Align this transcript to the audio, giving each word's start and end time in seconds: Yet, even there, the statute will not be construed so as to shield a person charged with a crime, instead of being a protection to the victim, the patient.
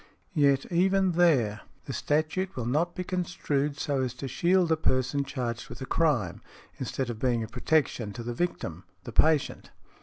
Yet, 0.33 0.65
even 0.71 1.11
there, 1.11 1.61
the 1.85 1.93
statute 1.93 2.55
will 2.55 2.65
not 2.65 2.95
be 2.95 3.03
construed 3.03 3.77
so 3.77 4.01
as 4.01 4.15
to 4.15 4.27
shield 4.27 4.71
a 4.71 4.75
person 4.75 5.23
charged 5.23 5.69
with 5.69 5.79
a 5.79 5.85
crime, 5.85 6.41
instead 6.79 7.11
of 7.11 7.19
being 7.19 7.43
a 7.43 7.47
protection 7.47 8.11
to 8.13 8.23
the 8.23 8.33
victim, 8.33 8.83
the 9.03 9.11
patient. 9.11 9.69